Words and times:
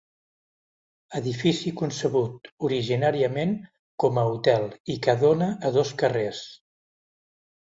Edifici 1.19 1.73
concebut 1.81 2.49
originàriament 2.69 3.53
com 4.05 4.19
a 4.23 4.27
hotel 4.33 4.67
i 4.95 4.99
que 5.07 5.17
dóna 5.25 5.51
a 5.71 5.75
dos 5.77 5.93
carrers. 6.05 6.43